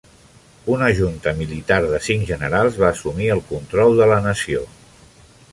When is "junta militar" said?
0.99-1.77